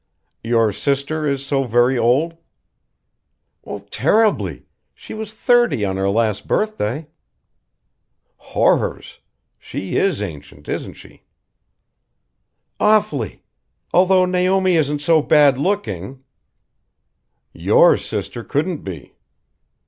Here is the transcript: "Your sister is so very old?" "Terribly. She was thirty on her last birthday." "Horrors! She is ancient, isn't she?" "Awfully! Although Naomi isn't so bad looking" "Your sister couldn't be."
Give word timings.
"Your 0.43 0.71
sister 0.71 1.27
is 1.27 1.45
so 1.45 1.61
very 1.61 1.95
old?" 1.95 2.35
"Terribly. 3.91 4.65
She 4.95 5.13
was 5.13 5.31
thirty 5.31 5.85
on 5.85 5.95
her 5.95 6.09
last 6.09 6.47
birthday." 6.47 7.07
"Horrors! 8.37 9.19
She 9.59 9.97
is 9.97 10.19
ancient, 10.19 10.67
isn't 10.67 10.93
she?" 10.95 11.21
"Awfully! 12.79 13.43
Although 13.93 14.25
Naomi 14.25 14.75
isn't 14.75 15.01
so 15.01 15.21
bad 15.21 15.59
looking" 15.59 16.23
"Your 17.53 17.95
sister 17.95 18.43
couldn't 18.43 18.79
be." 18.79 19.13